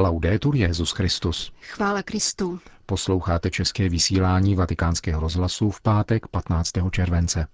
[0.00, 1.52] Laudetur Jezus Christus.
[1.60, 2.60] Chvála Kristu.
[2.86, 6.72] Posloucháte české vysílání Vatikánského rozhlasu v pátek 15.
[6.90, 7.46] července.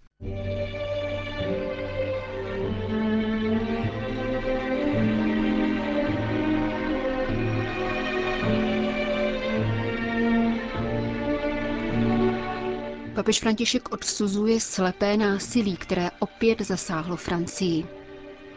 [13.14, 18.03] Papež František odsuzuje slepé násilí, které opět zasáhlo Francii.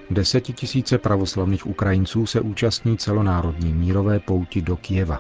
[0.10, 5.20] Desetitisíce pravoslavných Ukrajinců se účastní celonárodní mírové pouti do Kieva.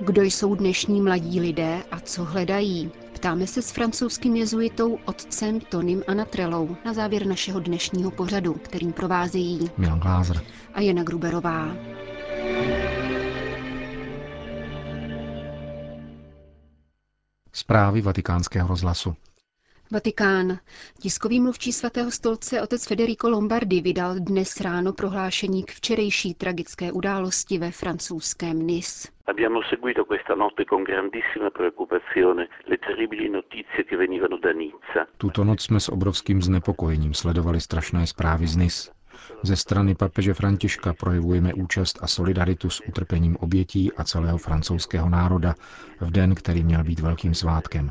[0.00, 2.90] Kdo jsou dnešní mladí lidé a co hledají?
[3.14, 9.70] Ptáme se s francouzským jezuitou otcem Tonym Anatrelou na závěr našeho dnešního pořadu, kterým provázejí
[9.78, 10.40] Milan Glázer
[10.74, 11.76] a Jana Gruberová.
[17.52, 19.14] Zprávy vatikánského rozhlasu.
[19.92, 20.58] Vatikán.
[20.98, 27.58] Tiskový mluvčí svatého stolce otec Federico Lombardi vydal dnes ráno prohlášení k včerejší tragické události
[27.58, 29.08] ve francouzském Nice.
[29.26, 35.06] Abbiamo seguito questa notte con grandissima preoccupazione le terribili notizie che venivano da Nizza.
[35.16, 38.90] Tuto noc jsme s obrovským znepokojením sledovali strašné zprávy z Nice.
[39.42, 45.54] Ze strany papeže Františka projevujeme účast a solidaritu s utrpením obětí a celého francouzského národa
[46.00, 47.90] v den, který měl být velkým svátkem.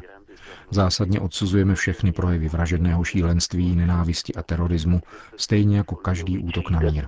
[0.70, 5.02] Zásadně odsuzujeme všechny projevy vražedného šílenství, nenávisti a terorismu,
[5.38, 7.08] stejně jako každý útok na mír.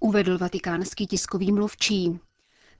[0.00, 2.20] Uvedl vatikánský tiskový mluvčí.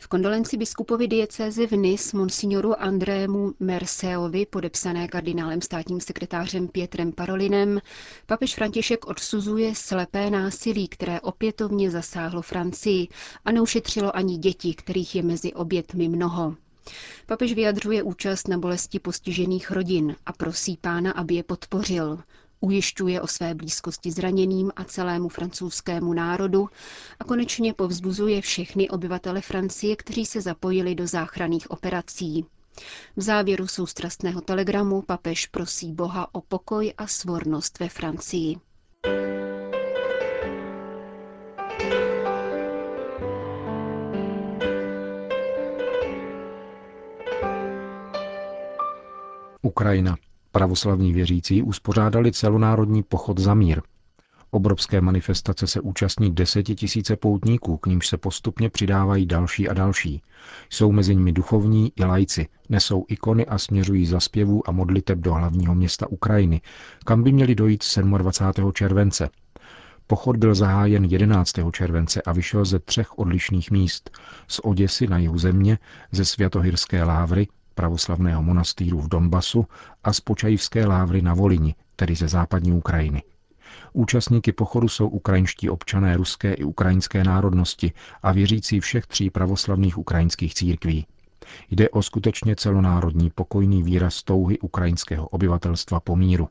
[0.01, 7.81] V kondolenci biskupovi diecézy v Nis monsignoru Andrému Merseovi, podepsané kardinálem státním sekretářem Pietrem Parolinem,
[8.27, 13.09] papež František odsuzuje slepé násilí, které opětovně zasáhlo Francii
[13.45, 16.55] a neušetřilo ani děti, kterých je mezi obětmi mnoho.
[17.27, 22.19] Papež vyjadřuje účast na bolesti postižených rodin a prosí pána, aby je podpořil.
[22.61, 26.69] Ujišťuje o své blízkosti zraněným a celému francouzskému národu
[27.21, 32.47] a konečně povzbuzuje všechny obyvatele Francie, kteří se zapojili do záchranných operací.
[33.17, 38.57] V závěru soustrastného telegramu papež prosí Boha o pokoj a svornost ve Francii.
[49.79, 50.17] Ukrajina.
[50.53, 53.83] Pravoslavní věřící uspořádali celonárodní pochod za mír.
[54.51, 60.23] Obrovské manifestace se účastní desetitisíce poutníků, k nímž se postupně přidávají další a další.
[60.71, 65.35] Jsou mezi nimi duchovní i lajci, nesou ikony a směřují za zpěvů a modliteb do
[65.35, 66.61] hlavního města Ukrajiny,
[67.05, 67.85] kam by měli dojít
[68.19, 68.73] 27.
[68.73, 69.31] července.
[70.07, 71.55] Pochod byl zahájen 11.
[71.73, 74.11] července a vyšel ze třech odlišných míst.
[74.49, 75.79] Z Oděsy na jihu země,
[76.13, 79.67] ze Světohyrské lávry pravoslavného monastýru v Donbasu
[80.05, 83.23] a z Počajivské lávry na Volini, tedy ze západní Ukrajiny.
[83.93, 90.55] Účastníky pochodu jsou ukrajinští občané ruské i ukrajinské národnosti a věřící všech tří pravoslavných ukrajinských
[90.55, 91.07] církví.
[91.71, 96.49] Jde o skutečně celonárodní pokojný výraz touhy ukrajinského obyvatelstva po míru.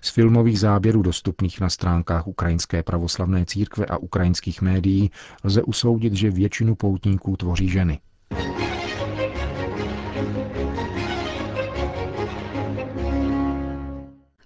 [0.00, 5.10] Z filmových záběrů dostupných na stránkách Ukrajinské pravoslavné církve a ukrajinských médií
[5.44, 8.00] lze usoudit, že většinu poutníků tvoří ženy.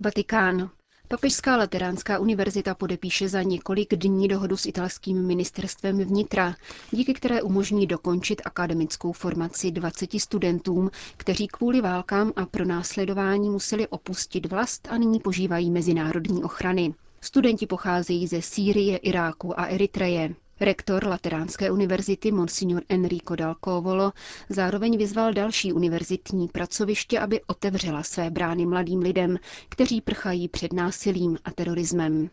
[0.05, 0.71] Vatikán.
[1.09, 6.55] Papežská lateránská univerzita podepíše za několik dní dohodu s italským ministerstvem vnitra,
[6.91, 14.47] díky které umožní dokončit akademickou formaci 20 studentům, kteří kvůli válkám a pronásledování museli opustit
[14.47, 16.95] vlast a nyní požívají mezinárodní ochrany.
[17.21, 20.35] Studenti pocházejí ze Sýrie, Iráku a Eritreje.
[20.61, 24.13] Rektor Lateránské univerzity Monsignor Enrico Dal Covolo
[24.49, 31.39] zároveň vyzval další univerzitní pracoviště, aby otevřela své brány mladým lidem, kteří prchají před násilím
[31.45, 32.31] a terorismem.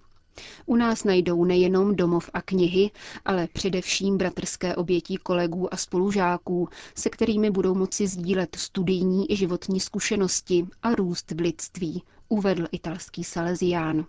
[0.65, 2.91] U nás najdou nejenom domov a knihy,
[3.25, 9.79] ale především bratrské obětí kolegů a spolužáků, se kterými budou moci sdílet studijní i životní
[9.79, 14.05] zkušenosti a růst v lidství, uvedl italský Salesián.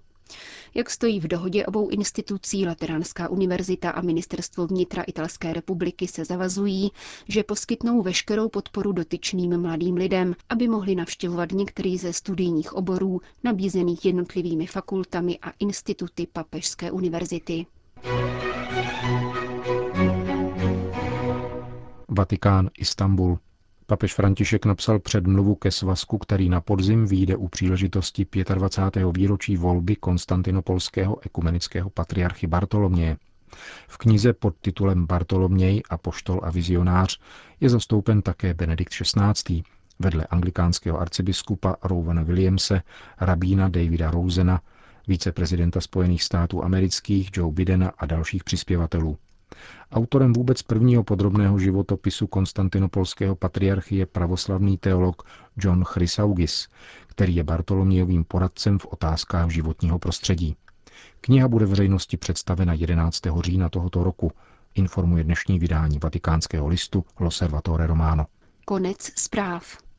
[0.75, 6.91] Jak stojí v dohodě obou institucí, Lateránská univerzita a Ministerstvo vnitra Italské republiky se zavazují,
[7.29, 14.05] že poskytnou veškerou podporu dotyčným mladým lidem, aby mohli navštěvovat některý ze studijních oborů nabízených
[14.05, 17.67] jednotlivými fakultami a instituty Papežské univerzity.
[22.09, 23.39] Vatikán, Istanbul.
[23.91, 29.17] Papež František napsal předmluvu ke svazku, který na podzim vyjde u příležitosti 25.
[29.17, 33.17] výročí volby konstantinopolského ekumenického patriarchy Bartoloměje.
[33.89, 37.21] V knize pod titulem Bartoloměj a poštol a vizionář
[37.61, 39.63] je zastoupen také Benedikt XVI.
[39.99, 42.83] vedle anglikánského arcibiskupa Rowena Williamse,
[43.21, 44.61] rabína Davida Rosena,
[45.09, 49.19] viceprezidenta Spojených států amerických Joe Bidena a dalších přispěvatelů.
[49.93, 55.23] Autorem vůbec prvního podrobného životopisu konstantinopolského patriarchy je pravoslavný teolog
[55.57, 56.69] John Chrysaugis,
[57.07, 60.57] který je Bartolomějovým poradcem v otázkách životního prostředí.
[61.21, 63.21] Kniha bude veřejnosti představena 11.
[63.41, 64.33] října tohoto roku,
[64.75, 68.27] informuje dnešní vydání vatikánského listu Loservatore Romano.
[68.65, 69.90] Konec zpráv.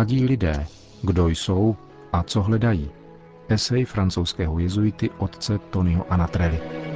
[0.00, 0.66] Mladí lidé,
[1.02, 1.76] kdo jsou
[2.12, 2.90] a co hledají.
[3.48, 6.89] Esej francouzského jezuity otce Tonyho Anatrelli.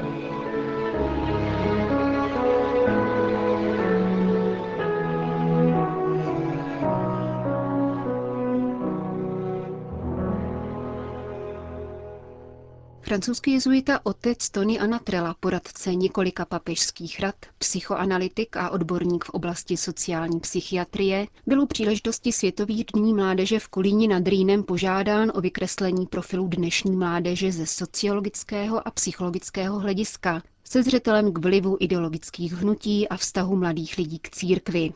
[13.04, 20.40] Francouzský jezuita otec Tony Anatrela, poradce několika papežských rad, psychoanalytik a odborník v oblasti sociální
[20.40, 26.48] psychiatrie, byl u příležitosti Světových dní mládeže v Kolíni nad Rýnem požádán o vykreslení profilu
[26.48, 33.56] dnešní mládeže ze sociologického a psychologického hlediska, se zřetelem k vlivu ideologických hnutí a vztahu
[33.56, 34.92] mladých lidí k církvi.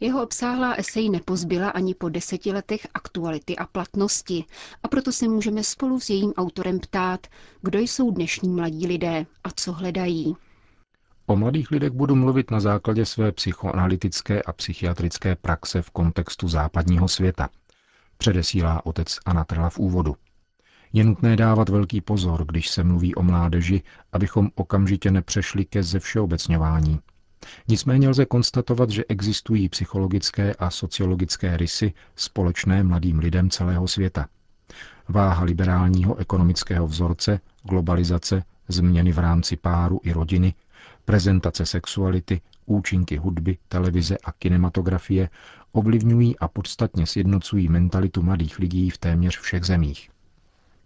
[0.00, 4.44] Jeho obsáhlá esej nepozbyla ani po deseti letech aktuality a platnosti
[4.82, 7.26] a proto se můžeme spolu s jejím autorem ptát,
[7.62, 10.36] kdo jsou dnešní mladí lidé a co hledají.
[11.26, 17.08] O mladých lidech budu mluvit na základě své psychoanalytické a psychiatrické praxe v kontextu západního
[17.08, 17.48] světa,
[18.18, 20.16] předesílá otec Anatrela v úvodu.
[20.92, 27.00] Je nutné dávat velký pozor, když se mluví o mládeži, abychom okamžitě nepřešli ke zevšeobecňování,
[27.68, 34.28] Nicméně lze konstatovat, že existují psychologické a sociologické rysy společné mladým lidem celého světa.
[35.08, 40.54] Váha liberálního ekonomického vzorce, globalizace, změny v rámci páru i rodiny,
[41.04, 45.28] prezentace sexuality, účinky hudby, televize a kinematografie
[45.72, 50.10] ovlivňují a podstatně sjednocují mentalitu mladých lidí v téměř všech zemích.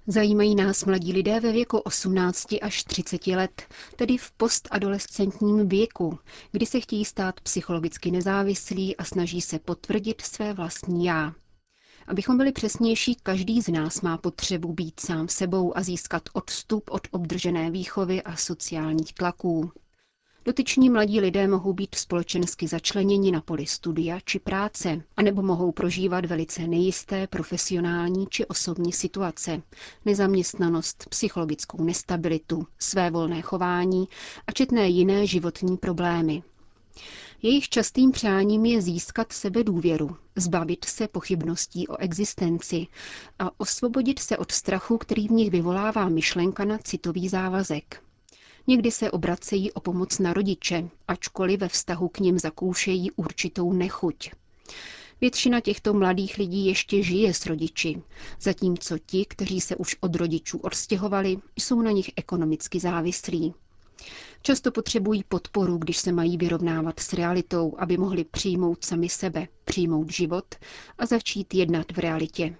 [0.06, 3.62] Zajímají nás mladí lidé ve věku 18 až 30 let,
[3.96, 6.18] tedy v postadolescentním věku,
[6.52, 11.34] kdy se chtějí stát psychologicky nezávislí a snaží se potvrdit své vlastní já.
[12.06, 17.08] Abychom byli přesnější, každý z nás má potřebu být sám sebou a získat odstup od
[17.10, 19.72] obdržené výchovy a sociálních tlaků.
[20.46, 26.24] Dotyční mladí lidé mohou být společensky začleněni na poli studia či práce, anebo mohou prožívat
[26.24, 29.62] velice nejisté profesionální či osobní situace,
[30.04, 34.08] nezaměstnanost, psychologickou nestabilitu, své volné chování
[34.46, 36.42] a četné jiné životní problémy.
[37.42, 42.86] Jejich častým přáním je získat sebe důvěru, zbavit se pochybností o existenci
[43.38, 48.03] a osvobodit se od strachu, který v nich vyvolává myšlenka na citový závazek.
[48.66, 54.30] Někdy se obracejí o pomoc na rodiče, ačkoliv ve vztahu k nim zakoušejí určitou nechuť.
[55.20, 58.02] Většina těchto mladých lidí ještě žije s rodiči,
[58.40, 63.54] zatímco ti, kteří se už od rodičů odstěhovali, jsou na nich ekonomicky závislí.
[64.42, 70.12] Často potřebují podporu, když se mají vyrovnávat s realitou, aby mohli přijmout sami sebe, přijmout
[70.12, 70.54] život
[70.98, 72.56] a začít jednat v realitě.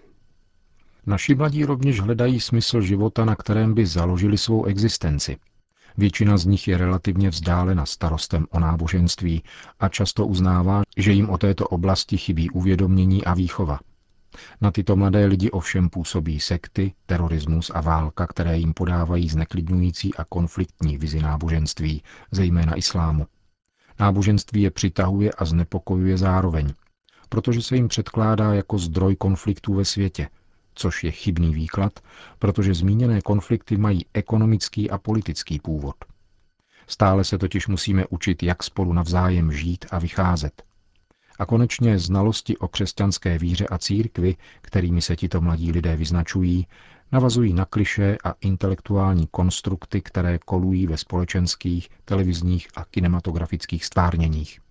[1.07, 5.37] Naši mladí rovněž hledají smysl života, na kterém by založili svou existenci–
[5.97, 9.43] Většina z nich je relativně vzdálena starostem o náboženství
[9.81, 13.81] a často uznává, že jim o této oblasti chybí uvědomění a výchova.
[14.61, 20.25] Na tyto mladé lidi ovšem působí sekty, terorismus a válka, které jim podávají zneklidňující a
[20.25, 23.27] konfliktní vizi náboženství, zejména islámu.
[24.01, 26.73] Náboženství je přitahuje a znepokojuje zároveň,
[27.29, 30.29] protože se jim předkládá jako zdroj konfliktů ve světě,
[30.75, 31.93] což je chybný výklad,
[32.39, 35.95] protože zmíněné konflikty mají ekonomický a politický původ.
[36.87, 40.63] Stále se totiž musíme učit, jak spolu navzájem žít a vycházet.
[41.39, 46.67] A konečně znalosti o křesťanské víře a církvi, kterými se tito mladí lidé vyznačují,
[47.13, 54.64] navazují na kliše a intelektuální konstrukty, které kolují ve společenských, televizních a kinematografických stvárněních.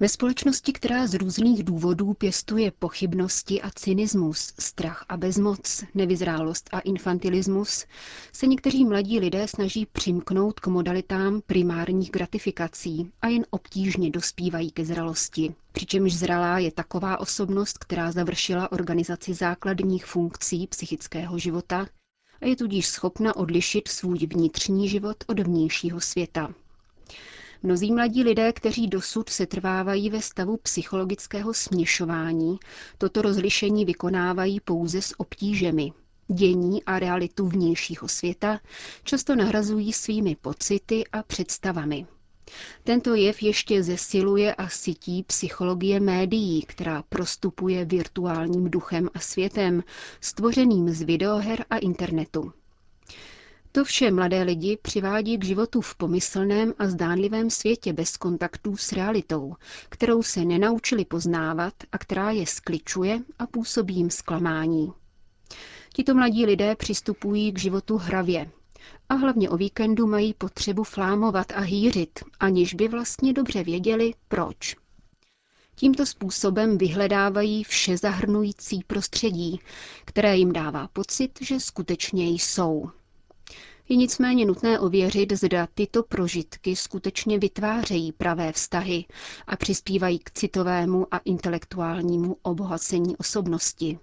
[0.00, 6.80] Ve společnosti, která z různých důvodů pěstuje pochybnosti a cynismus, strach a bezmoc, nevyzrálost a
[6.80, 7.86] infantilismus,
[8.32, 14.84] se někteří mladí lidé snaží přimknout k modalitám primárních gratifikací a jen obtížně dospívají ke
[14.84, 15.54] zralosti.
[15.72, 21.86] Přičemž zralá je taková osobnost, která završila organizaci základních funkcí psychického života
[22.40, 26.54] a je tudíž schopna odlišit svůj vnitřní život od vnějšího světa.
[27.66, 32.58] Mnozí mladí lidé, kteří dosud se trvávají ve stavu psychologického směšování,
[32.98, 35.92] toto rozlišení vykonávají pouze s obtížemi.
[36.28, 38.60] Dění a realitu vnějšího světa
[39.04, 42.06] často nahrazují svými pocity a představami.
[42.82, 49.82] Tento jev ještě zesiluje a sytí psychologie médií, která prostupuje virtuálním duchem a světem,
[50.20, 52.52] stvořeným z videoher a internetu.
[53.74, 58.92] To vše mladé lidi přivádí k životu v pomyslném a zdánlivém světě bez kontaktů s
[58.92, 59.54] realitou,
[59.88, 64.92] kterou se nenaučili poznávat a která je skličuje a působí jim zklamání.
[65.92, 68.50] Tito mladí lidé přistupují k životu hravě
[69.08, 74.76] a hlavně o víkendu mají potřebu flámovat a hýřit, aniž by vlastně dobře věděli, proč.
[75.74, 79.60] Tímto způsobem vyhledávají vše zahrnující prostředí,
[80.04, 82.90] které jim dává pocit, že skutečně jsou.
[83.88, 89.04] Je nicméně nutné ověřit, zda tyto prožitky skutečně vytvářejí pravé vztahy
[89.46, 93.98] a přispívají k citovému a intelektuálnímu obohacení osobnosti.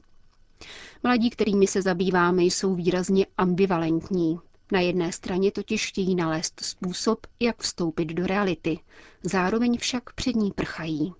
[1.03, 4.39] Mladí, kterými se zabýváme, jsou výrazně ambivalentní.
[4.71, 8.79] Na jedné straně totiž chtějí nalézt způsob, jak vstoupit do reality,
[9.23, 11.13] zároveň však před ní prchají.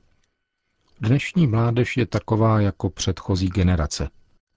[0.99, 4.09] Dnešní mládež je taková jako předchozí generace.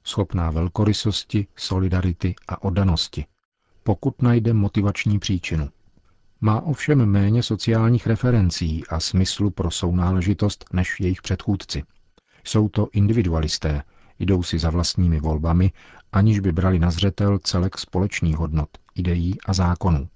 [0.04, 3.24] Schopná velkorysosti, solidarity a oddanosti
[3.84, 5.68] pokud najde motivační příčinu.
[6.40, 11.82] Má ovšem méně sociálních referencí a smyslu pro sounáležitost než jejich předchůdci.
[12.44, 13.82] Jsou to individualisté,
[14.18, 15.72] jdou si za vlastními volbami,
[16.12, 20.08] aniž by brali na zřetel celek společných hodnot, ideí a zákonů.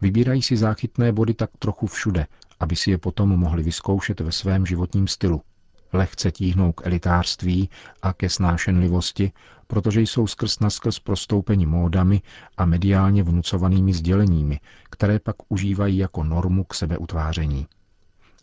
[0.00, 2.26] Vybírají si záchytné body tak trochu všude,
[2.60, 5.42] aby si je potom mohli vyzkoušet ve svém životním stylu–
[5.94, 7.70] lehce tíhnou k elitářství
[8.02, 9.32] a ke snášenlivosti,
[9.66, 12.22] protože jsou skrz naskrz prostoupeni módami
[12.56, 14.60] a mediálně vnucovanými sděleními,
[14.90, 17.66] které pak užívají jako normu k sebeutváření.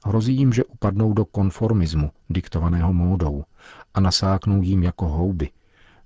[0.06, 3.44] Hrozí jim, že upadnou do konformismu, diktovaného módou,
[3.94, 5.50] a nasáknou jim jako houby,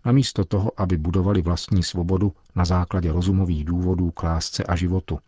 [0.05, 5.19] namísto toho, aby budovali vlastní svobodu na základě rozumových důvodů k lásce a životu,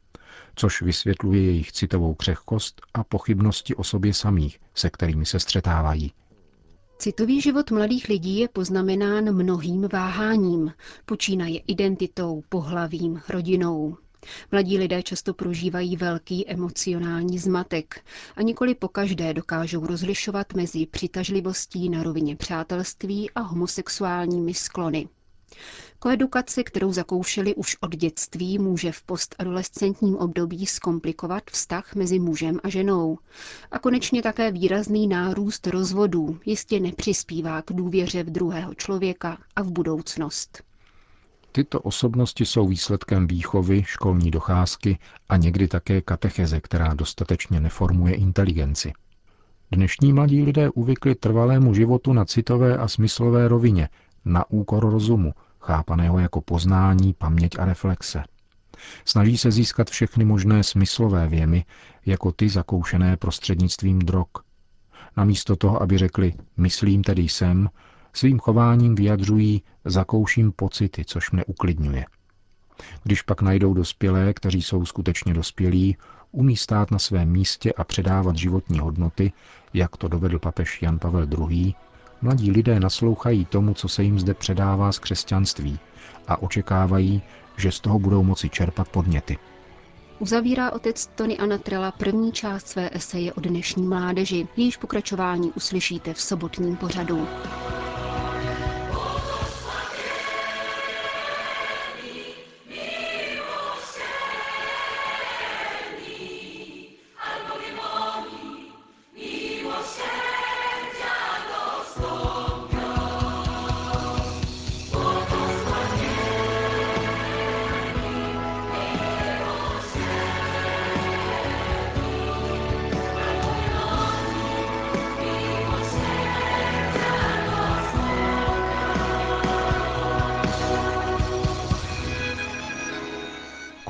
[0.55, 6.11] což vysvětluje jejich citovou křehkost a pochybnosti o sobě samých, se kterými se střetávají.
[6.99, 10.73] Citový život mladých lidí je poznamenán mnohým váháním,
[11.05, 13.97] počínaje identitou, pohlavím, rodinou.
[14.51, 18.05] Mladí lidé často prožívají velký emocionální zmatek
[18.35, 25.07] a nikoli pokaždé dokážou rozlišovat mezi přitažlivostí na rovině přátelství a homosexuálními sklony.
[25.99, 32.69] Koedukace, kterou zakoušeli už od dětství, může v postadolescentním období zkomplikovat vztah mezi mužem a
[32.69, 33.17] ženou.
[33.71, 39.71] A konečně také výrazný nárůst rozvodů jistě nepřispívá k důvěře v druhého člověka a v
[39.71, 40.63] budoucnost.
[41.51, 44.99] Tyto osobnosti jsou výsledkem výchovy, školní docházky
[45.29, 48.93] a někdy také katecheze, která dostatečně neformuje inteligenci.
[49.71, 53.89] Dnešní mladí lidé uvykli trvalému životu na citové a smyslové rovině,
[54.27, 58.23] na úkor rozumu, chápaného jako poznání, paměť a reflexe.
[59.05, 61.65] Snaží se získat všechny možné smyslové věmy,
[62.05, 64.27] jako ty zakoušené prostřednictvím drog.
[65.17, 67.69] Namísto toho, aby řekli myslím tedy jsem,
[68.13, 72.05] svým chováním vyjadřují zakouším pocity, což mne uklidňuje.
[73.03, 75.97] Když pak najdou dospělé, kteří jsou skutečně dospělí,
[76.31, 79.31] umí stát na svém místě a předávat životní hodnoty,
[79.73, 81.73] jak to dovedl papež Jan Pavel II.,
[82.21, 85.79] Mladí lidé naslouchají tomu, co se jim zde předává z křesťanství
[86.27, 87.21] a očekávají,
[87.57, 89.37] že z toho budou moci čerpat podněty.
[90.19, 94.47] Uzavírá otec Tony Anatrela první část své eseje o dnešní mládeži.
[94.57, 97.27] Jejíž pokračování uslyšíte v sobotním pořadu.